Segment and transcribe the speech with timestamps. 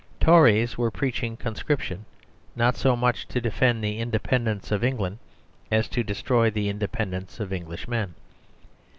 [0.19, 2.05] Tories were preaching conscrip tion,
[2.55, 5.19] not so much to defend the independence of England
[5.69, 8.15] as to destroy the independence of Englishmen.